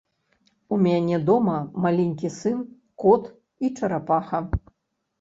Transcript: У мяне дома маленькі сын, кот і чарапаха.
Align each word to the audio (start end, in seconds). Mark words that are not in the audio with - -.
У 0.75 0.79
мяне 0.85 1.19
дома 1.27 1.59
маленькі 1.85 2.33
сын, 2.39 2.59
кот 3.07 3.23
і 3.67 3.75
чарапаха. 3.79 4.47